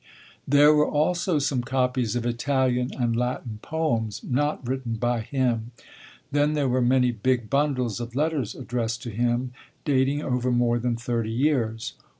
[0.47, 5.73] There were also some copies of Italian and Latin poems not written by him.
[6.31, 9.51] Then there were many big bundles of letters addressed to him,
[9.85, 11.93] dating over more than thirty years.